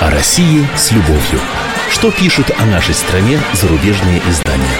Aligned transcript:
О 0.00 0.10
России 0.10 0.64
с 0.76 0.92
любовью. 0.92 1.40
Что 1.90 2.12
пишут 2.12 2.52
о 2.56 2.64
нашей 2.66 2.94
стране 2.94 3.40
зарубежные 3.52 4.22
издания? 4.28 4.78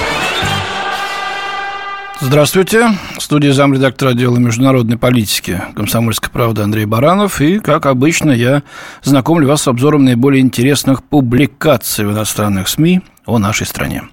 Здравствуйте. 2.20 2.90
В 3.16 3.20
студии 3.20 3.48
замредактора 3.48 4.10
отдела 4.10 4.36
международной 4.36 4.96
политики 4.96 5.60
«Комсомольской 5.74 6.30
правды» 6.30 6.62
Андрей 6.62 6.84
Баранов. 6.84 7.40
И, 7.40 7.58
как 7.58 7.86
обычно, 7.86 8.30
я 8.30 8.62
знакомлю 9.02 9.48
вас 9.48 9.62
с 9.62 9.66
обзором 9.66 10.04
наиболее 10.04 10.40
интересных 10.40 11.02
публикаций 11.02 12.06
в 12.06 12.12
иностранных 12.12 12.68
СМИ 12.68 13.00
о 13.26 13.38
нашей 13.38 13.66
стране. 13.66 14.04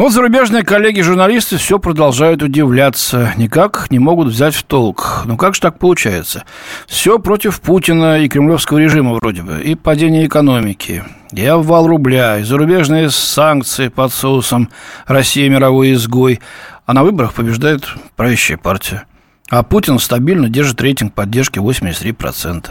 Ну 0.00 0.04
вот 0.04 0.14
зарубежные 0.14 0.64
коллеги-журналисты 0.64 1.58
все 1.58 1.78
продолжают 1.78 2.42
удивляться, 2.42 3.34
никак 3.36 3.90
не 3.90 3.98
могут 3.98 4.28
взять 4.28 4.54
в 4.54 4.62
толк. 4.62 5.24
Ну 5.26 5.36
как 5.36 5.54
же 5.54 5.60
так 5.60 5.78
получается? 5.78 6.44
Все 6.86 7.18
против 7.18 7.60
Путина 7.60 8.18
и 8.18 8.26
кремлевского 8.26 8.78
режима 8.78 9.16
вроде 9.16 9.42
бы, 9.42 9.60
и 9.60 9.74
падение 9.74 10.26
экономики, 10.26 11.04
и 11.32 11.44
обвал 11.44 11.86
рубля, 11.86 12.38
и 12.38 12.44
зарубежные 12.44 13.10
санкции 13.10 13.88
под 13.88 14.14
соусом 14.14 14.70
«Россия 15.06 15.50
мировой 15.50 15.92
изгой», 15.92 16.40
а 16.86 16.94
на 16.94 17.04
выборах 17.04 17.34
побеждает 17.34 17.86
правящая 18.16 18.56
партия. 18.56 19.04
А 19.50 19.62
Путин 19.62 19.98
стабильно 19.98 20.48
держит 20.48 20.80
рейтинг 20.80 21.12
поддержки 21.12 21.58
83%. 21.58 22.68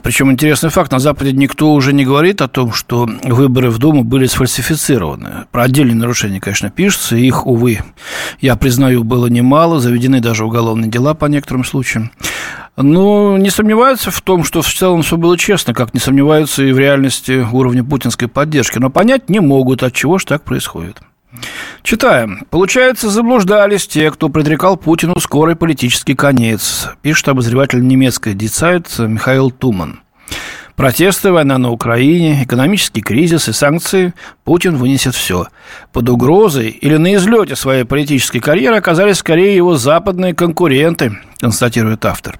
Причем 0.00 0.30
интересный 0.30 0.70
факт, 0.70 0.90
на 0.90 0.98
Западе 0.98 1.32
никто 1.32 1.72
уже 1.74 1.92
не 1.92 2.06
говорит 2.06 2.40
о 2.40 2.48
том, 2.48 2.72
что 2.72 3.06
выборы 3.24 3.70
в 3.70 3.78
Думу 3.78 4.04
были 4.04 4.24
сфальсифицированы. 4.24 5.44
Про 5.50 5.64
отдельные 5.64 5.94
нарушения, 5.94 6.40
конечно, 6.40 6.70
пишется, 6.70 7.16
их, 7.16 7.46
увы, 7.46 7.80
я 8.40 8.56
признаю, 8.56 9.04
было 9.04 9.26
немало, 9.26 9.80
заведены 9.80 10.20
даже 10.20 10.46
уголовные 10.46 10.90
дела 10.90 11.12
по 11.12 11.26
некоторым 11.26 11.64
случаям. 11.64 12.10
Но 12.76 13.36
не 13.36 13.50
сомневаются 13.50 14.10
в 14.10 14.20
том, 14.22 14.44
что 14.44 14.62
в 14.62 14.72
целом 14.72 15.02
все 15.02 15.18
было 15.18 15.36
честно, 15.36 15.74
как 15.74 15.92
не 15.92 16.00
сомневаются 16.00 16.62
и 16.62 16.72
в 16.72 16.78
реальности 16.78 17.46
уровня 17.52 17.84
путинской 17.84 18.28
поддержки, 18.28 18.78
но 18.78 18.88
понять 18.88 19.28
не 19.28 19.40
могут, 19.40 19.82
от 19.82 19.92
чего 19.92 20.16
же 20.16 20.24
так 20.24 20.42
происходит. 20.42 21.02
Читаем. 21.82 22.46
Получается, 22.50 23.10
заблуждались 23.10 23.86
те, 23.86 24.10
кто 24.10 24.28
предрекал 24.28 24.76
Путину 24.76 25.18
скорый 25.18 25.56
политический 25.56 26.14
конец, 26.14 26.88
пишет 27.02 27.28
обозреватель 27.28 27.86
немецкой 27.86 28.34
Дицайт 28.34 28.86
Михаил 28.98 29.50
Туман. 29.50 30.00
Протесты, 30.76 31.30
война 31.30 31.58
на 31.58 31.70
Украине, 31.70 32.44
экономический 32.44 33.02
кризис 33.02 33.48
и 33.48 33.52
санкции 33.52 34.14
Путин 34.44 34.76
вынесет 34.76 35.14
все. 35.14 35.48
Под 35.92 36.08
угрозой 36.08 36.70
или 36.70 36.96
на 36.96 37.14
излете 37.14 37.56
своей 37.56 37.84
политической 37.84 38.40
карьеры 38.40 38.76
оказались 38.76 39.18
скорее 39.18 39.54
его 39.54 39.76
западные 39.76 40.34
конкуренты, 40.34 41.18
констатирует 41.40 42.04
автор. 42.06 42.38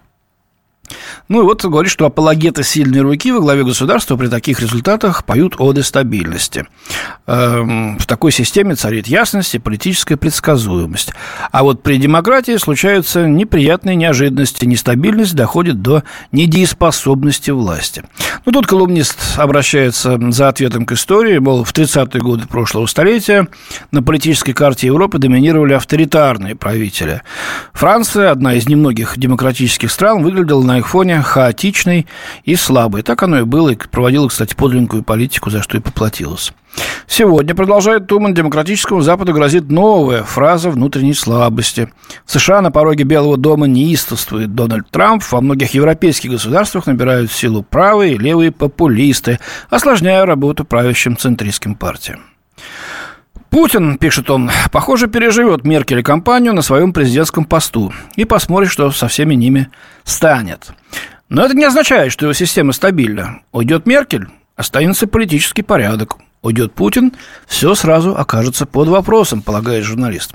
Ну 1.28 1.40
и 1.40 1.44
вот 1.44 1.64
говорит, 1.64 1.90
что 1.90 2.06
апологеты 2.06 2.62
сильной 2.62 3.00
руки 3.00 3.32
во 3.32 3.40
главе 3.40 3.64
государства 3.64 4.16
при 4.16 4.26
таких 4.26 4.60
результатах 4.60 5.24
поют 5.24 5.54
оды 5.58 5.82
стабильности. 5.82 6.66
Эм, 7.26 7.98
в 7.98 8.06
такой 8.06 8.32
системе 8.32 8.74
царит 8.74 9.06
ясность 9.06 9.54
и 9.54 9.58
политическая 9.58 10.16
предсказуемость. 10.16 11.12
А 11.50 11.62
вот 11.62 11.82
при 11.82 11.96
демократии 11.96 12.56
случаются 12.56 13.26
неприятные 13.26 13.96
неожиданности, 13.96 14.64
нестабильность 14.64 15.34
доходит 15.34 15.80
до 15.80 16.02
недееспособности 16.32 17.50
власти. 17.50 18.02
Ну, 18.44 18.52
тут 18.52 18.66
колумнист 18.66 19.18
обращается 19.36 20.18
за 20.32 20.48
ответом 20.48 20.84
к 20.84 20.92
истории, 20.92 21.38
мол, 21.38 21.64
в 21.64 21.72
30-е 21.72 22.20
годы 22.20 22.46
прошлого 22.46 22.86
столетия 22.86 23.46
на 23.92 24.02
политической 24.02 24.52
карте 24.52 24.88
Европы 24.88 25.18
доминировали 25.18 25.74
авторитарные 25.74 26.56
правители. 26.56 27.22
Франция, 27.72 28.30
одна 28.30 28.54
из 28.54 28.68
немногих 28.68 29.16
демократических 29.16 29.90
стран, 29.90 30.22
выглядела 30.22 30.62
на 30.62 30.71
их 30.78 30.88
фоне 30.88 31.22
хаотичной 31.22 32.06
и 32.44 32.56
слабой. 32.56 33.02
Так 33.02 33.22
оно 33.22 33.40
и 33.40 33.44
было, 33.44 33.70
и 33.70 33.76
проводила, 33.76 34.28
кстати, 34.28 34.54
подлинную 34.54 35.02
политику, 35.02 35.50
за 35.50 35.62
что 35.62 35.76
и 35.76 35.80
поплатилась. 35.80 36.52
Сегодня, 37.06 37.54
продолжает 37.54 38.06
Туман, 38.06 38.34
демократическому 38.34 39.02
Западу 39.02 39.32
грозит 39.32 39.70
новая 39.70 40.22
фраза 40.22 40.70
внутренней 40.70 41.14
слабости. 41.14 41.92
В 42.24 42.32
США 42.32 42.62
на 42.62 42.70
пороге 42.70 43.04
Белого 43.04 43.36
дома 43.36 43.66
неистовствует 43.66 44.54
Дональд 44.54 44.88
Трамп. 44.90 45.22
Во 45.30 45.40
многих 45.40 45.74
европейских 45.74 46.30
государствах 46.30 46.86
набирают 46.86 47.30
силу 47.30 47.62
правые 47.62 48.14
и 48.14 48.18
левые 48.18 48.52
популисты, 48.52 49.38
осложняя 49.68 50.24
работу 50.24 50.64
правящим 50.64 51.16
центристским 51.16 51.74
партиям. 51.74 52.20
Путин, 53.52 53.98
пишет 53.98 54.30
он, 54.30 54.50
похоже, 54.72 55.08
переживет 55.08 55.64
Меркель 55.64 55.98
и 55.98 56.02
компанию 56.02 56.54
на 56.54 56.62
своем 56.62 56.94
президентском 56.94 57.44
посту 57.44 57.92
и 58.16 58.24
посмотрит, 58.24 58.70
что 58.70 58.90
со 58.90 59.08
всеми 59.08 59.34
ними 59.34 59.70
станет. 60.04 60.72
Но 61.28 61.44
это 61.44 61.54
не 61.54 61.64
означает, 61.64 62.12
что 62.12 62.24
его 62.24 62.32
система 62.32 62.72
стабильна. 62.72 63.40
Уйдет 63.52 63.84
Меркель, 63.84 64.28
останется 64.56 65.06
политический 65.06 65.60
порядок. 65.60 66.16
Уйдет 66.40 66.72
Путин, 66.72 67.12
все 67.46 67.74
сразу 67.74 68.16
окажется 68.16 68.64
под 68.64 68.88
вопросом, 68.88 69.42
полагает 69.42 69.84
журналист. 69.84 70.32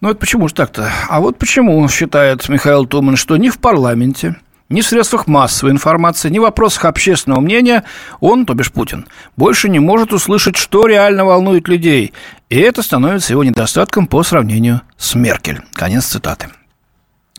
Ну, 0.00 0.08
это 0.08 0.18
почему 0.18 0.48
же 0.48 0.54
так-то? 0.54 0.90
А 1.10 1.20
вот 1.20 1.36
почему, 1.36 1.86
считает 1.90 2.48
Михаил 2.48 2.86
Туман, 2.86 3.16
что 3.16 3.36
ни 3.36 3.50
в 3.50 3.58
парламенте, 3.58 4.36
ни 4.68 4.80
в 4.80 4.86
средствах 4.86 5.26
массовой 5.26 5.72
информации, 5.72 6.28
ни 6.28 6.38
в 6.38 6.42
вопросах 6.42 6.84
общественного 6.84 7.40
мнения 7.40 7.84
он, 8.20 8.46
то 8.46 8.54
бишь 8.54 8.72
Путин, 8.72 9.06
больше 9.36 9.68
не 9.68 9.78
может 9.78 10.12
услышать, 10.12 10.56
что 10.56 10.86
реально 10.86 11.24
волнует 11.24 11.68
людей. 11.68 12.12
И 12.48 12.58
это 12.58 12.82
становится 12.82 13.32
его 13.32 13.44
недостатком 13.44 14.06
по 14.06 14.22
сравнению 14.22 14.82
с 14.96 15.14
Меркель. 15.14 15.60
Конец 15.72 16.06
цитаты. 16.06 16.48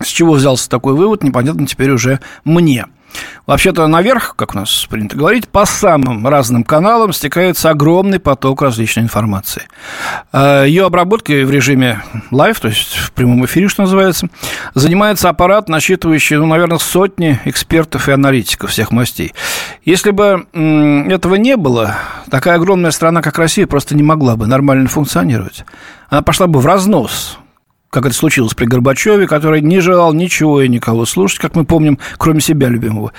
С 0.02 0.08
чего 0.08 0.34
взялся 0.34 0.70
такой 0.70 0.94
вывод, 0.94 1.24
непонятно 1.24 1.68
теперь 1.68 1.92
уже 1.92 2.20
мне– 2.44 2.86
Вообще-то 3.46 3.88
наверх, 3.88 4.36
как 4.36 4.54
у 4.54 4.60
нас 4.60 4.86
принято 4.90 5.18
говорить, 5.18 5.48
по 5.48 5.66
самым 5.66 6.28
разным 6.28 6.64
каналам 6.64 7.14
стекается 7.14 7.70
огромный 7.70 8.20
поток 8.20 8.62
различной 8.62 9.04
информации. 9.04 9.64
А, 10.32 10.64
Ее 10.66 10.86
обработкой 10.86 11.46
в 11.46 11.52
режиме 11.52 12.04
live, 12.32 12.60
то 12.60 12.68
есть 12.68 12.96
в 12.96 13.12
прямом 13.12 13.46
эфире, 13.46 13.68
что 13.68 13.84
называется, 13.84 14.28
занимается 14.76 15.30
аппарат, 15.30 15.68
насчитывающий, 15.68 16.38
ну, 16.38 16.46
наверное, 16.46 16.78
сотни 16.78 17.40
экспертов 17.46 18.08
и 18.08 18.12
аналитиков 18.12 18.70
всех 18.70 18.92
мастей. 18.92 19.34
Если 19.84 20.12
бы 20.12 20.46
этого 20.54 21.36
не 21.36 21.58
было, 21.58 21.98
такая 22.30 22.56
огромная 22.56 22.92
страна, 22.92 23.22
как 23.22 23.38
Россия, 23.40 23.66
просто 23.68 23.96
не 23.96 24.04
могла 24.04 24.36
бы 24.36 24.48
нормально 24.48 24.88
функционировать. 24.90 25.66
Она 26.10 26.22
пошла 26.22 26.48
бы 26.48 26.60
в 26.60 26.66
разнос, 26.66 27.40
как 27.90 28.06
это 28.06 28.14
случилось 28.14 28.54
при 28.54 28.66
Горбачеве, 28.66 29.28
который 29.28 29.62
не 29.62 29.80
желал 29.80 30.14
ничего 30.14 30.62
и 30.62 30.68
никого 30.68 31.06
слушать, 31.06 31.40
как 31.40 31.56
мы 31.56 31.66
помним, 31.66 31.98
кроме 32.18 32.42
себя 32.42 32.70
любимого. 32.70 33.14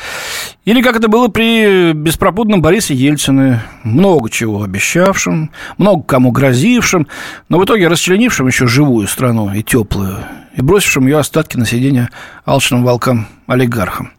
Или 0.65 0.83
как 0.83 0.97
это 0.97 1.09
было 1.09 1.29
при 1.29 1.93
беспробудном 1.93 2.63
Борисе 2.63 2.95
Ельцине, 2.95 3.63
много 3.83 4.31
чего 4.31 4.63
обещавшим, 4.63 5.51
много 5.77 6.03
кому 6.05 6.31
грозившим, 6.31 7.09
но 7.49 7.59
в 7.59 7.65
итоге 7.65 7.89
расчленившим 7.89 8.47
еще 8.47 8.67
живую 8.67 9.09
страну 9.09 9.53
и 9.53 9.63
теплую, 9.63 10.19
и 10.55 10.63
бросившим 10.63 11.07
ее 11.07 11.19
остатки 11.19 11.57
на 11.57 11.67
сиденье 11.67 12.11
алчным 12.45 12.85
волкам 12.85 13.27
олигархам. 13.47 14.13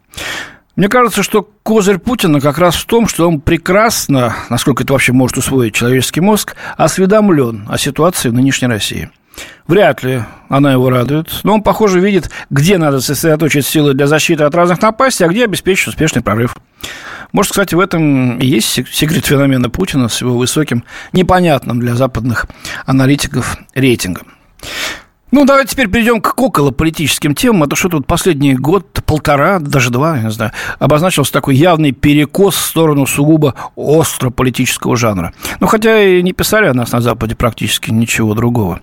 Мне 0.76 0.88
кажется, 0.88 1.22
что 1.22 1.46
козырь 1.62 1.98
Путина 1.98 2.40
как 2.40 2.58
раз 2.58 2.76
в 2.76 2.86
том, 2.86 3.06
что 3.06 3.28
он 3.28 3.40
прекрасно, 3.40 4.34
насколько 4.48 4.84
это 4.84 4.94
вообще 4.94 5.12
может 5.12 5.36
усвоить 5.36 5.74
человеческий 5.74 6.20
мозг, 6.20 6.56
осведомлен 6.78 7.66
о 7.68 7.76
ситуации 7.76 8.28
в 8.28 8.34
нынешней 8.34 8.68
России– 8.68 9.10
Вряд 9.66 10.02
ли 10.02 10.22
она 10.48 10.72
его 10.72 10.90
радует. 10.90 11.28
Но 11.44 11.54
он, 11.54 11.62
похоже, 11.62 12.00
видит, 12.00 12.30
где 12.50 12.78
надо 12.78 13.00
сосредоточить 13.00 13.66
силы 13.66 13.94
для 13.94 14.06
защиты 14.06 14.44
от 14.44 14.54
разных 14.54 14.82
напастей, 14.82 15.26
а 15.26 15.28
где 15.28 15.44
обеспечить 15.44 15.88
успешный 15.88 16.22
прорыв. 16.22 16.54
Может, 17.32 17.52
кстати, 17.52 17.74
в 17.74 17.80
этом 17.80 18.38
и 18.38 18.46
есть 18.46 18.86
секрет 18.92 19.24
феномена 19.24 19.70
Путина 19.70 20.08
с 20.08 20.20
его 20.20 20.36
высоким, 20.36 20.84
непонятным 21.12 21.80
для 21.80 21.94
западных 21.94 22.46
аналитиков 22.84 23.56
рейтингом. 23.74 24.26
Ну, 25.32 25.46
давайте 25.46 25.72
теперь 25.72 25.88
перейдем 25.88 26.20
к 26.20 26.38
околополитическим 26.38 27.34
темам. 27.34 27.62
А 27.62 27.66
то 27.66 27.74
что 27.74 27.88
тут 27.88 28.06
последний 28.06 28.54
год, 28.54 29.02
полтора, 29.06 29.60
даже 29.60 29.88
два, 29.88 30.18
я 30.18 30.24
не 30.24 30.30
знаю, 30.30 30.52
обозначился 30.78 31.32
такой 31.32 31.56
явный 31.56 31.92
перекос 31.92 32.54
в 32.54 32.60
сторону 32.60 33.06
сугубо 33.06 33.54
остро 33.74 34.28
политического 34.28 34.94
жанра. 34.94 35.32
Ну, 35.58 35.66
хотя 35.68 36.02
и 36.02 36.22
не 36.22 36.34
писали 36.34 36.66
о 36.66 36.74
нас 36.74 36.92
на 36.92 37.00
Западе 37.00 37.34
практически 37.34 37.90
ничего 37.90 38.34
другого. 38.34 38.80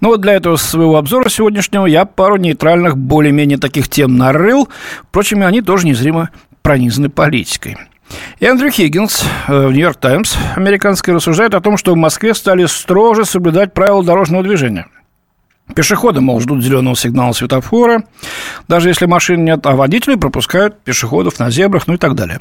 Но 0.00 0.08
вот 0.08 0.20
для 0.20 0.32
этого 0.32 0.56
своего 0.56 0.96
обзора 0.96 1.28
сегодняшнего 1.28 1.86
я 1.86 2.04
пару 2.04 2.36
нейтральных, 2.36 2.98
более-менее 2.98 3.58
таких 3.58 3.88
тем 3.88 4.16
нарыл. 4.16 4.68
Впрочем, 5.08 5.44
они 5.44 5.62
тоже 5.62 5.86
незримо 5.86 6.30
пронизаны 6.62 7.10
политикой. 7.10 7.76
И 8.40 8.44
Эндрю 8.44 8.70
Хиггинс 8.70 9.24
э, 9.46 9.66
в 9.68 9.70
«Нью-Йорк 9.70 9.98
Таймс» 9.98 10.34
американский 10.56 11.12
рассуждает 11.12 11.54
о 11.54 11.60
том, 11.60 11.76
что 11.76 11.92
в 11.92 11.96
Москве 11.96 12.34
стали 12.34 12.66
строже 12.66 13.24
соблюдать 13.24 13.72
правила 13.72 14.02
дорожного 14.02 14.42
движения– 14.42 14.86
Пешеходы, 15.74 16.20
мол, 16.20 16.40
ждут 16.40 16.62
зеленого 16.62 16.96
сигнала 16.96 17.32
светофора, 17.32 18.04
даже 18.68 18.88
если 18.88 19.06
машин 19.06 19.44
нет, 19.44 19.64
а 19.66 19.72
водители 19.72 20.14
пропускают 20.14 20.80
пешеходов 20.82 21.38
на 21.38 21.50
зебрах, 21.50 21.86
ну 21.86 21.94
и 21.94 21.96
так 21.98 22.14
далее. 22.14 22.40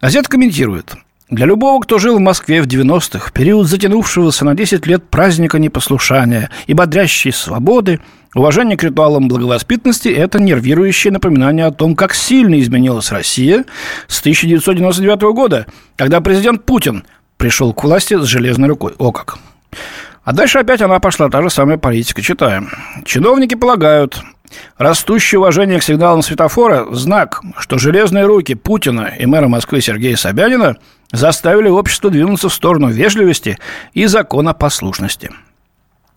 Газета 0.00 0.28
комментирует. 0.28 0.94
Для 1.30 1.46
любого, 1.46 1.80
кто 1.80 1.98
жил 1.98 2.18
в 2.18 2.20
Москве 2.20 2.60
в 2.60 2.66
90-х, 2.66 3.30
период 3.32 3.66
затянувшегося 3.66 4.44
на 4.44 4.54
10 4.54 4.86
лет 4.86 5.08
праздника 5.08 5.58
непослушания 5.58 6.50
и 6.66 6.74
бодрящей 6.74 7.32
свободы, 7.32 8.00
Уважение 8.34 8.78
к 8.78 8.82
ритуалам 8.82 9.28
благовоспитанности– 9.28 10.08
это 10.08 10.40
нервирующее 10.40 11.12
напоминание 11.12 11.66
о 11.66 11.70
том, 11.70 11.94
как 11.94 12.14
сильно 12.14 12.58
изменилась 12.60 13.12
Россия 13.12 13.66
с 14.08 14.20
1999 14.20 15.20
года, 15.34 15.66
когда 15.96 16.22
президент 16.22 16.64
Путин 16.64 17.04
пришел 17.36 17.74
к 17.74 17.84
власти 17.84 18.18
с 18.18 18.24
железной 18.24 18.70
рукой. 18.70 18.94
О 18.96 19.12
как! 19.12 19.36
А 20.24 20.32
дальше 20.32 20.58
опять 20.58 20.80
она 20.80 21.00
пошла, 21.00 21.28
та 21.28 21.42
же 21.42 21.50
самая 21.50 21.78
политика. 21.78 22.22
Читаем. 22.22 22.70
Чиновники 23.04 23.54
полагают, 23.56 24.22
растущее 24.78 25.40
уважение 25.40 25.80
к 25.80 25.82
сигналам 25.82 26.22
светофора– 26.22 26.86
знак, 26.92 27.40
что 27.58 27.78
железные 27.78 28.26
руки 28.26 28.54
Путина 28.54 29.12
и 29.18 29.26
мэра 29.26 29.48
Москвы 29.48 29.80
Сергея 29.80 30.16
Собянина 30.16 30.76
заставили 31.10 31.68
общество 31.68 32.10
двинуться 32.10 32.48
в 32.48 32.54
сторону 32.54 32.88
вежливости 32.88 33.58
и 33.94 34.06
законопослушности– 34.06 35.30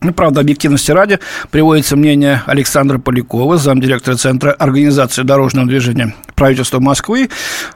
ну, 0.05 0.13
правда, 0.13 0.41
объективности 0.41 0.91
ради 0.91 1.19
приводится 1.49 1.95
мнение 1.95 2.43
Александра 2.45 2.99
Полякова, 2.99 3.57
замдиректора 3.57 4.15
Центра 4.15 4.51
организации 4.51 5.23
дорожного 5.23 5.67
движения 5.67 6.13
правительства 6.35 6.79
Москвы. 6.79 7.29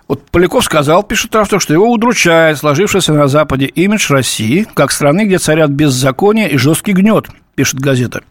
Вот 0.08 0.30
Поляков 0.30 0.64
сказал, 0.64 1.04
пишет 1.04 1.36
автор, 1.36 1.60
что 1.60 1.74
его 1.74 1.92
удручает 1.92 2.58
сложившийся 2.58 3.14
на 3.14 3.28
Западе 3.28 3.66
имидж 3.66 4.12
России 4.12 4.68
как 4.74 4.92
страны, 4.92 5.26
где 5.26 5.40
царят 5.40 5.72
беззаконие 5.72 6.50
и 6.52 6.58
жесткий 6.58 6.94
гнет, 6.94 7.28
пишет 7.56 7.80
газета. 7.80 8.22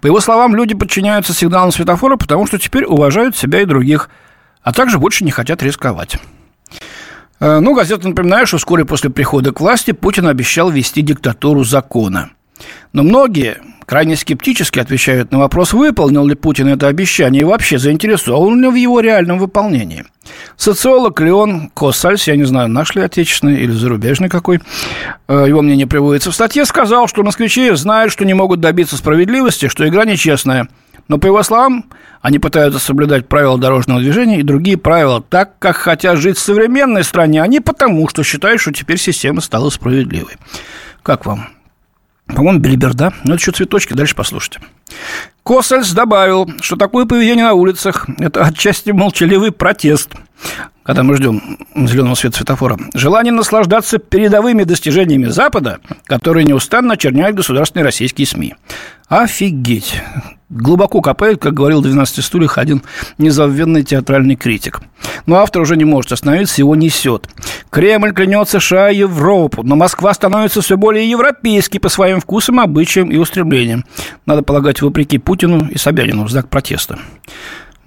По 0.00 0.06
его 0.06 0.20
словам, 0.20 0.54
люди 0.54 0.74
подчиняются 0.74 1.32
сигналам 1.32 1.72
светофора, 1.72 2.16
потому 2.16 2.46
что 2.46 2.58
теперь 2.58 2.84
уважают 2.84 3.36
себя 3.36 3.62
и 3.62 3.64
других, 3.64 4.10
а 4.62 4.72
также 4.72 4.98
больше 4.98 5.24
не 5.24 5.30
хотят 5.30 5.62
рисковать. 5.62 6.18
Э, 7.40 7.60
ну, 7.60 7.74
газета 7.74 8.06
напоминает, 8.06 8.48
что 8.48 8.58
вскоре 8.58 8.84
после 8.84 9.10
прихода 9.10 9.52
к 9.52 9.60
власти 9.60 9.92
Путин 9.92 10.26
обещал 10.26 10.70
вести 10.70 11.02
диктатуру 11.02 11.64
закона– 11.64 12.30
но 12.92 13.02
многие 13.02 13.58
крайне 13.88 14.16
скептически 14.16 14.78
отвечают 14.78 15.32
на 15.32 15.38
вопрос, 15.38 15.72
выполнил 15.72 16.26
ли 16.26 16.34
Путин 16.34 16.68
это 16.68 16.88
обещание 16.88 17.42
и 17.42 17.44
вообще 17.44 17.78
заинтересован 17.78 18.60
ли 18.60 18.68
в 18.68 18.74
его 18.74 19.00
реальном 19.00 19.38
выполнении. 19.38 20.04
Социолог 20.56 21.18
Леон 21.20 21.70
Косальс, 21.74 22.26
я 22.28 22.36
не 22.36 22.44
знаю, 22.44 22.68
наш 22.68 22.94
ли 22.94 23.00
отечественный 23.00 23.62
или 23.62 23.70
зарубежный 23.70 24.28
какой, 24.28 24.60
э, 25.26 25.44
его 25.48 25.62
мнение 25.62 25.86
приводится 25.86 26.30
в 26.30 26.34
статье, 26.34 26.66
сказал, 26.66 27.08
что 27.08 27.22
москвичи 27.22 27.70
знают, 27.70 28.12
что 28.12 28.26
не 28.26 28.34
могут 28.34 28.60
добиться 28.60 28.98
справедливости, 28.98 29.68
что 29.68 29.88
игра 29.88 30.04
нечестная. 30.04 30.68
Но, 31.08 31.16
по 31.16 31.26
его 31.26 31.42
словам, 31.42 31.86
они 32.20 32.38
пытаются 32.38 32.78
соблюдать 32.78 33.26
правила 33.26 33.56
дорожного 33.56 34.00
движения 34.00 34.40
и 34.40 34.42
другие 34.42 34.76
правила 34.76 35.22
так, 35.22 35.58
как 35.58 35.76
хотят 35.76 36.18
жить 36.18 36.36
в 36.36 36.42
современной 36.42 37.04
стране, 37.04 37.42
а 37.42 37.46
не 37.46 37.60
потому, 37.60 38.06
что 38.08 38.22
считают, 38.22 38.60
что 38.60 38.72
теперь 38.72 38.98
система 38.98 39.40
стала 39.40 39.70
справедливой. 39.70 40.34
Как 41.02 41.24
вам? 41.24 41.48
По-моему, 42.28 42.60
Белиберда. 42.60 43.12
Ну, 43.24 43.34
это 43.34 43.40
еще 43.40 43.52
цветочки, 43.52 43.94
дальше 43.94 44.14
послушайте. 44.14 44.60
Косельс 45.42 45.92
добавил, 45.92 46.50
что 46.60 46.76
такое 46.76 47.06
поведение 47.06 47.46
на 47.46 47.54
улицах– 47.54 48.06
это 48.18 48.44
отчасти 48.44 48.90
молчаливый 48.90 49.50
протест, 49.50 50.12
когда 50.82 51.02
мы 51.02 51.16
ждем 51.16 51.58
зеленого 51.74 52.14
света 52.14 52.36
светофора. 52.36 52.78
Желание 52.94 53.32
наслаждаться 53.32 53.98
передовыми 53.98 54.64
достижениями 54.64 55.26
Запада, 55.26 55.80
которые 56.04 56.44
неустанно 56.44 56.94
очерняют 56.94 57.36
государственные 57.36 57.84
российские 57.84 58.26
СМИ. 58.26 58.54
Офигеть. 59.08 60.02
Глубоко 60.50 61.02
копает, 61.02 61.42
как 61.42 61.52
говорил 61.52 61.82
в 61.82 61.86
«12 61.86 62.22
стульях» 62.22 62.56
один 62.56 62.82
незабвенный 63.18 63.82
театральный 63.82 64.34
критик. 64.34 64.80
Но 65.26 65.36
автор 65.36 65.60
уже 65.60 65.76
не 65.76 65.84
может 65.84 66.10
остановиться, 66.12 66.62
его 66.62 66.74
несет. 66.74 67.28
Кремль 67.68 68.14
клянет 68.14 68.48
США 68.48 68.90
и 68.90 68.96
Европу, 68.96 69.62
но 69.62 69.76
Москва 69.76 70.14
становится 70.14 70.62
все 70.62 70.78
более 70.78 71.10
европейской 71.10 71.78
по 71.78 71.90
своим 71.90 72.20
вкусам, 72.20 72.60
обычаям 72.60 73.10
и 73.10 73.16
устремлениям. 73.16 73.84
Надо 74.24 74.42
полагать, 74.42 74.80
вопреки 74.80 75.18
Путину 75.18 75.68
и 75.68 75.76
Собянину 75.76 76.24
в 76.24 76.30
знак 76.30 76.48
протеста. 76.48 76.98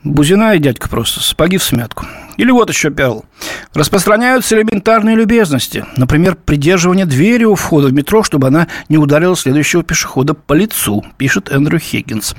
Бузина 0.03 0.55
и 0.55 0.59
дядька 0.59 0.89
просто, 0.89 1.19
сапоги 1.19 1.57
в 1.57 1.63
смятку. 1.63 2.05
Или 2.37 2.49
вот 2.49 2.69
еще 2.69 2.89
перл. 2.89 3.25
Распространяются 3.73 4.55
элементарные 4.55 5.15
любезности. 5.15 5.85
Например, 5.95 6.35
придерживание 6.35 7.05
двери 7.05 7.43
у 7.43 7.53
входа 7.55 7.87
в 7.87 7.93
метро, 7.93 8.23
чтобы 8.23 8.47
она 8.47 8.67
не 8.89 8.97
ударила 8.97 9.35
следующего 9.35 9.83
пешехода 9.83 10.33
по 10.33 10.53
лицу, 10.53 11.05
пишет 11.17 11.51
Эндрю 11.51 11.77
Хиггинс. 11.79 12.35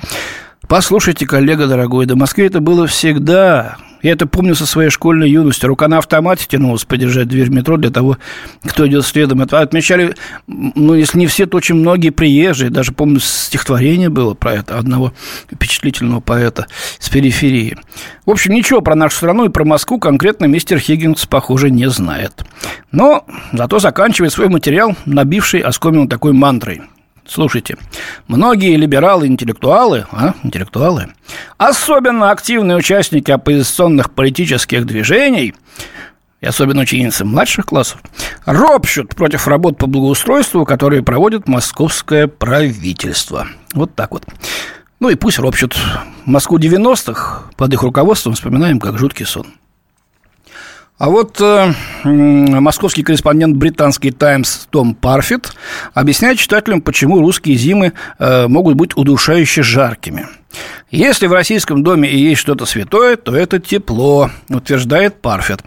Послушайте, 0.67 1.25
коллега 1.25 1.67
дорогой, 1.67 2.05
до 2.05 2.15
Москвы 2.17 2.45
это 2.45 2.59
было 2.59 2.87
всегда. 2.87 3.77
Я 4.03 4.11
это 4.11 4.27
помню 4.27 4.53
со 4.53 4.65
своей 4.65 4.89
школьной 4.89 5.31
юности. 5.31 5.65
Рука 5.65 5.87
на 5.87 5.97
автомате 5.97 6.45
тянулась 6.47 6.83
подержать 6.83 7.29
дверь 7.29 7.49
метро 7.49 7.77
для 7.77 7.89
того, 7.89 8.17
кто 8.63 8.85
идет 8.85 9.05
следом. 9.05 9.41
Это 9.41 9.61
отмечали, 9.61 10.13
ну, 10.45 10.93
если 10.93 11.17
не 11.17 11.27
все, 11.27 11.45
то 11.45 11.57
очень 11.57 11.75
многие 11.75 12.09
приезжие. 12.09 12.69
Даже, 12.69 12.91
помню, 12.91 13.21
стихотворение 13.21 14.09
было 14.09 14.33
про 14.33 14.55
это 14.55 14.77
одного 14.77 15.13
впечатлительного 15.51 16.19
поэта 16.19 16.67
с 16.99 17.09
периферии. 17.09 17.77
В 18.25 18.31
общем, 18.31 18.53
ничего 18.53 18.81
про 18.81 18.95
нашу 18.95 19.15
страну 19.15 19.45
и 19.45 19.49
про 19.49 19.63
Москву 19.63 19.99
конкретно 19.99 20.45
мистер 20.45 20.79
Хиггинс, 20.79 21.25
похоже, 21.25 21.71
не 21.71 21.89
знает. 21.89 22.45
Но 22.91 23.25
зато 23.53 23.79
заканчивает 23.79 24.33
свой 24.33 24.49
материал, 24.49 24.97
набивший 25.05 25.61
оскомину 25.61 26.09
такой 26.09 26.33
мантрой– 26.33 26.81
Слушайте, 27.25 27.77
многие 28.27 28.75
либералы-интеллектуалы, 28.75 30.05
а, 30.11 30.33
интеллектуалы, 30.43 31.13
особенно 31.57 32.31
активные 32.31 32.77
участники 32.77 33.31
оппозиционных 33.31 34.11
политических 34.11 34.85
движений, 34.85 35.55
и 36.41 36.45
особенно 36.45 36.81
ученицы 36.81 37.23
младших 37.23 37.65
классов, 37.65 38.01
ропщут 38.45 39.15
против 39.15 39.47
работ 39.47 39.77
по 39.77 39.87
благоустройству, 39.87 40.65
которые 40.65 41.01
проводит 41.01 41.47
московское 41.47 42.27
правительство. 42.27 43.47
Вот 43.73 43.95
так 43.95 44.11
вот. 44.11 44.25
Ну 44.99 45.09
и 45.09 45.15
пусть 45.15 45.39
ропщут. 45.39 45.77
Москву 46.25 46.59
90-х 46.59 47.43
под 47.55 47.73
их 47.73 47.83
руководством 47.83 48.33
вспоминаем 48.33 48.81
как 48.81 48.97
жуткий 48.97 49.25
сон. 49.25 49.47
А 50.97 51.09
вот 51.09 51.41
э, 51.41 51.73
московский 52.03 53.03
корреспондент 53.03 53.57
британский 53.57 54.11
«Таймс» 54.11 54.67
Том 54.69 54.93
Парфит 54.93 55.53
объясняет 55.93 56.37
читателям, 56.37 56.81
почему 56.81 57.19
русские 57.19 57.57
зимы 57.57 57.93
э, 58.19 58.47
могут 58.47 58.75
быть 58.75 58.95
удушающе 58.95 59.63
жаркими– 59.63 60.27
если 60.91 61.27
в 61.27 61.33
российском 61.33 61.83
доме 61.83 62.09
и 62.09 62.17
есть 62.17 62.41
что-то 62.41 62.65
святое, 62.65 63.15
то 63.15 63.35
это 63.35 63.59
тепло, 63.59 64.29
утверждает 64.49 65.21
Парфет. 65.21 65.63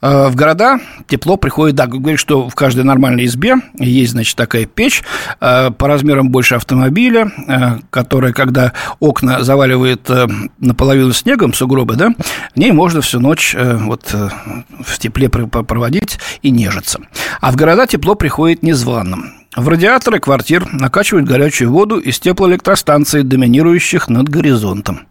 Э, 0.00 0.28
в 0.28 0.36
города 0.36 0.80
тепло 1.06 1.36
приходит, 1.36 1.76
да, 1.76 1.86
говорит, 1.86 2.20
что 2.20 2.48
в 2.48 2.54
каждой 2.54 2.84
нормальной 2.84 3.24
избе 3.26 3.56
есть, 3.78 4.12
значит, 4.12 4.36
такая 4.36 4.66
печь 4.66 5.02
э, 5.40 5.70
по 5.70 5.88
размерам 5.88 6.30
больше 6.30 6.56
автомобиля, 6.56 7.30
э, 7.48 7.78
которая, 7.90 8.32
когда 8.32 8.72
окна 9.00 9.42
заваливает 9.42 10.10
наполовину 10.58 11.12
снегом, 11.12 11.54
сугробы, 11.54 11.96
да, 11.96 12.10
в 12.54 12.58
ней 12.58 12.72
можно 12.72 13.00
всю 13.00 13.20
ночь 13.20 13.54
вот 13.58 14.12
в 14.12 14.98
тепле 14.98 15.28
проводить 15.28 16.18
и 16.42 16.50
нежиться. 16.50 17.00
А 17.40 17.50
в 17.50 17.56
города 17.56 17.86
тепло 17.86 18.14
приходит 18.14 18.62
незваным. 18.62 19.43
В 19.56 19.68
радиаторы 19.68 20.18
квартир 20.18 20.66
накачивают 20.72 21.28
горячую 21.28 21.70
воду 21.70 21.98
из 21.98 22.18
теплоэлектростанций, 22.18 23.22
доминирующих 23.22 24.08
над 24.08 24.28
горизонтом. 24.28 25.06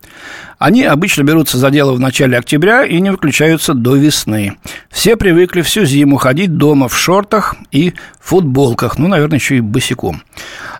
Они 0.59 0.83
обычно 0.83 1.23
берутся 1.23 1.57
за 1.57 1.69
дело 1.69 1.93
в 1.93 1.99
начале 1.99 2.37
октября 2.37 2.83
и 2.83 2.99
не 2.99 3.09
выключаются 3.11 3.73
до 3.73 3.95
весны. 3.95 4.57
Все 4.89 5.15
привыкли 5.15 5.61
всю 5.61 5.85
зиму 5.85 6.17
ходить 6.17 6.57
дома 6.57 6.89
в 6.89 6.97
шортах 6.97 7.55
и 7.71 7.93
футболках, 8.19 8.97
ну, 8.97 9.07
наверное, 9.07 9.37
еще 9.37 9.57
и 9.57 9.61
босиком. 9.61 10.23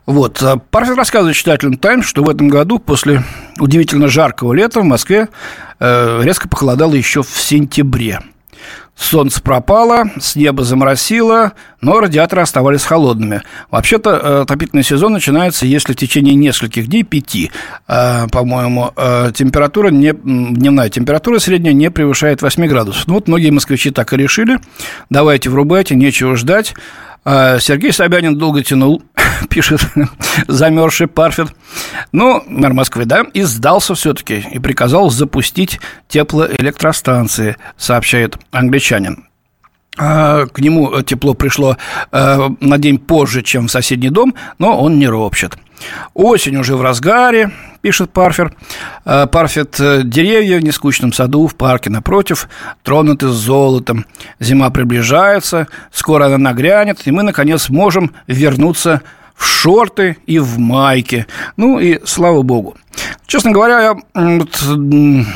Вот. 0.05 0.43
Парфит 0.70 0.98
рассказывает 0.98 1.38
читателям 1.38 1.77
«Таймс», 1.77 2.05
что 2.05 2.24
в 2.24 2.29
этом 2.29 2.50
году 2.50 2.79
после 2.79 3.24
удивительно 3.60 4.10
жаркого 4.10 4.51
лета 4.53 4.82
в 4.82 4.86
Москве 4.86 5.29
э, 5.79 6.22
резко 6.22 6.50
похолодало 6.50 6.96
еще 6.96 7.24
в 7.24 7.29
сентябре– 7.39 8.20
Солнце 8.95 9.41
пропало, 9.41 10.05
с 10.19 10.35
неба 10.35 10.63
заморосило, 10.63 11.53
но 11.81 12.00
радиаторы 12.00 12.43
оставались 12.43 12.83
холодными. 12.83 13.41
Вообще-то 13.71 14.12
э, 14.12 14.41
отопительный 14.41 14.83
сезон 14.83 15.13
начинается, 15.13 15.65
если 15.65 15.93
в 15.93 15.95
течение 15.95 16.35
нескольких 16.35 16.88
дней, 16.88 17.03
пяти, 17.03 17.51
э, 17.88 18.27
по-моему, 18.31 18.91
э, 18.95 19.31
температура, 19.33 19.89
не, 19.89 20.13
дневная 20.13 20.89
температура 20.89 21.39
средняя 21.39 21.73
не 21.73 21.89
превышает 21.89 22.43
8 22.43 22.67
градусов. 22.67 23.07
Ну 23.07 23.15
вот 23.15 23.27
многие 23.27 23.50
москвичи 23.50 23.89
так 23.89 24.13
и 24.13 24.17
решили. 24.17 24.59
Давайте 25.09 25.50
врубайте, 25.50 25.95
нечего 25.95 26.35
ждать. 26.35 26.75
Сергей 27.25 27.93
Собянин 27.93 28.37
долго 28.37 28.63
тянул, 28.63 29.01
пишет 29.49 29.81
замерзший 30.47 31.07
Парфет. 31.07 31.55
Ну, 32.11 32.43
мэр 32.47 32.73
Москвы, 32.73 33.05
да, 33.05 33.25
и 33.33 33.43
сдался 33.43 33.95
все-таки 33.95 34.45
и 34.51 34.59
приказал 34.59 35.09
запустить 35.09 35.79
теплоэлектростанции, 36.09 37.57
сообщает 37.77 38.37
англичанин. 38.51 39.25
А, 39.97 40.47
к 40.47 40.59
нему 40.59 41.01
тепло 41.03 41.33
пришло 41.33 41.77
э, 42.12 42.50
на 42.59 42.77
день 42.77 42.97
позже, 42.97 43.43
чем 43.43 43.67
в 43.67 43.71
соседний 43.71 44.09
дом, 44.09 44.33
но 44.57 44.79
он 44.79 44.97
не 44.97 45.07
ропщет. 45.07 45.57
Осень 46.13 46.57
уже 46.57 46.75
в 46.75 46.81
разгаре, 46.81 47.51
пишет 47.81 48.12
Парфер. 48.12 48.53
Э, 49.05 49.27
Парфет 49.27 49.79
э, 49.79 50.01
деревья 50.03 50.57
в 50.57 50.63
нескучном 50.63 51.13
саду, 51.13 51.45
в 51.47 51.55
парке 51.55 51.91
напротив, 51.91 52.50
тронуты 52.81 53.27
золотом. 53.27 54.05
Зима 54.39 54.71
приближается, 54.71 55.67
скоро 55.91 56.25
она 56.25 56.38
нагрянет, 56.39 57.05
и 57.05 57.12
мы, 57.12 57.21
наконец, 57.21 57.69
можем 57.69 58.13
вернуться 58.25 59.01
в 59.35 59.45
шорты 59.45 60.17
и 60.25 60.39
в 60.39 60.59
майке. 60.59 61.27
Ну 61.57 61.79
и 61.79 61.99
слава 62.05 62.41
богу. 62.41 62.75
Честно 63.25 63.51
говоря, 63.51 63.81
я 63.81 64.45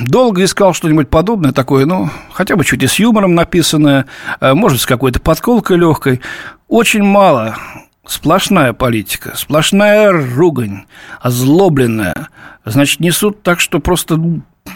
долго 0.02 0.44
искал 0.44 0.74
что-нибудь 0.74 1.10
подобное 1.10 1.52
такое, 1.52 1.86
ну, 1.86 2.10
хотя 2.32 2.56
бы 2.56 2.64
чуть 2.64 2.84
и 2.84 2.88
с 2.88 3.00
юмором 3.00 3.34
написанное, 3.34 4.06
э, 4.40 4.54
может, 4.54 4.82
с 4.82 4.86
какой-то 4.86 5.20
подколкой 5.20 5.78
легкой. 5.78 6.22
Очень 6.68 7.04
мало 7.04 7.58
сплошная 8.06 8.74
политика, 8.74 9.36
сплошная 9.36 10.12
ругань, 10.12 10.86
озлобленная. 11.20 12.30
Значит, 12.66 13.00
несут 13.00 13.44
так, 13.44 13.60
что 13.60 13.80
просто 13.80 14.20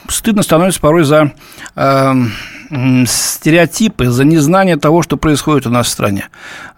стыдно 0.10 0.44
становится 0.44 0.80
порой 0.80 1.04
за 1.04 1.32
э, 1.76 2.14
стереотипы, 3.06 4.10
за 4.10 4.24
незнание 4.24 4.78
того, 4.78 5.02
что 5.02 5.18
происходит 5.18 5.68
у 5.68 5.70
нас 5.70 5.88
в 5.88 5.90
стране. 5.90 6.30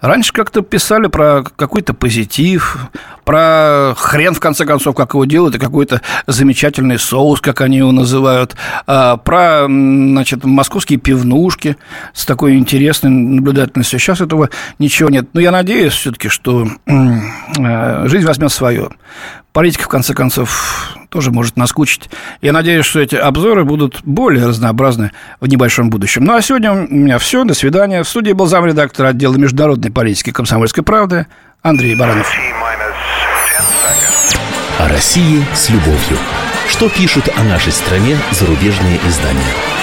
Раньше 0.02 0.34
как-то 0.34 0.62
писали 0.62 1.08
про 1.08 1.44
какой-то 1.44 1.94
позитив, 1.94 2.78
про 3.26 3.94
хрен, 3.96 4.34
в 4.34 4.40
конце 4.40 4.66
концов, 4.66 4.96
как 4.96 5.14
его 5.14 5.26
делают, 5.26 5.56
и 5.56 5.60
какой-то 5.60 6.02
замечательный 6.26 6.98
соус, 6.98 7.42
как 7.42 7.62
они 7.62 7.78
его 7.78 7.92
называют, 7.92 8.56
а, 8.88 9.18
про, 9.18 9.66
значит, 9.68 10.44
московские 10.44 11.00
пивнушки 11.00 11.78
с 12.14 12.26
такой 12.26 12.58
интересной 12.58 13.12
наблюдательностью. 13.12 14.00
Сейчас 14.00 14.20
этого 14.20 14.50
ничего 14.80 15.10
нет. 15.10 15.30
Но 15.34 15.42
я 15.42 15.52
надеюсь 15.52 15.94
все-таки, 15.94 16.28
что 16.28 16.68
э, 16.86 18.08
жизнь 18.08 18.26
возьмет 18.26 18.52
свое. 18.52 18.90
Политика, 19.54 19.84
в 19.84 19.88
конце 19.88 20.16
концов, 20.16 20.98
тоже 21.10 21.30
может 21.30 21.58
наскучить. 21.58 22.10
Я 22.42 22.54
надеюсь, 22.54 22.88
что 22.88 23.00
эти 23.00 23.16
обзоры 23.16 23.66
будут 23.66 24.02
более 24.04 24.48
разнообразны 24.48 25.12
в 25.40 25.48
небольшом 25.48 25.92
будущем. 25.92 26.24
Ну, 26.24 26.34
а 26.34 26.42
сегодня 26.42 26.72
у 26.74 26.88
меня 26.88 27.20
все. 27.20 27.44
До 27.44 27.54
свидания. 27.54 28.02
В 28.02 28.10
студии 28.10 28.32
был 28.32 28.48
замредактор 28.48 29.06
отдела 29.06 29.36
международной 29.36 29.92
политики 29.92 30.32
«Комсомольской 30.32 30.84
правды» 30.84 31.28
Андрей 31.62 31.96
Баранов. 31.96 32.32
О 34.80 34.90
России 34.90 35.46
с 35.54 35.70
любовью. 35.70 36.18
Что 36.68 36.90
пишут 36.90 37.30
о 37.38 37.44
нашей 37.44 37.72
стране 37.72 38.18
зарубежные 38.32 39.00
издания? 39.08 39.83